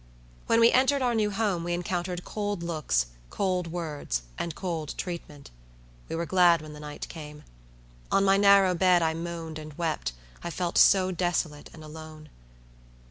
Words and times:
When 0.47 0.59
we 0.59 0.71
entered 0.71 1.03
our 1.03 1.13
new 1.13 1.29
home 1.29 1.63
we 1.63 1.73
encountered 1.75 2.25
cold 2.25 2.63
looks, 2.63 3.05
cold 3.29 3.67
words, 3.67 4.23
and 4.35 4.55
cold 4.55 4.95
treatment. 4.97 5.51
We 6.09 6.15
were 6.15 6.25
glad 6.25 6.59
when 6.59 6.73
the 6.73 6.79
night 6.79 7.07
came. 7.07 7.43
On 8.11 8.25
my 8.25 8.35
narrow 8.37 8.73
bed 8.73 9.03
I 9.03 9.13
moaned 9.13 9.59
and 9.59 9.77
wept, 9.77 10.13
I 10.43 10.49
felt 10.49 10.79
so 10.79 11.11
desolate 11.11 11.69
and 11.71 11.83
alone. 11.83 12.29